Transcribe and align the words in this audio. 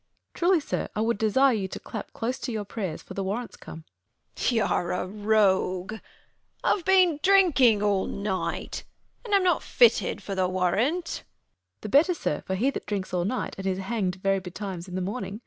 Truly, 0.33 0.59
sir, 0.59 0.89
I 0.95 1.01
would 1.01 1.19
desire 1.19 1.53
you 1.53 1.67
to 1.67 1.79
clap 1.79 2.11
close 2.11 2.39
to 2.39 2.51
Your 2.51 2.65
praj 2.65 2.93
ers, 2.95 3.01
for 3.03 3.13
the 3.13 3.23
warrant's 3.23 3.55
come. 3.55 3.85
Bern. 4.33 4.55
Y'are 4.55 4.91
a 4.93 5.05
rogue! 5.05 5.93
Pve 6.63 6.83
been 6.85 7.19
drinking 7.21 7.83
all 7.83 8.07
night. 8.07 8.83
And 9.23 9.31
am 9.31 9.43
not 9.43 9.61
fitted 9.61 10.23
for 10.23 10.33
the 10.33 10.49
warrant. 10.49 11.05
Fool. 11.05 11.77
The 11.81 11.89
better, 11.89 12.13
sir; 12.15 12.41
for 12.47 12.55
he 12.55 12.71
that 12.71 12.87
drinks 12.87 13.13
all 13.13 13.25
night, 13.25 13.53
And 13.59 13.67
is 13.67 13.77
hang'd 13.77 14.15
very 14.15 14.39
betimes 14.39 14.87
in 14.87 14.95
the 14.95 15.01
morning. 15.01 15.39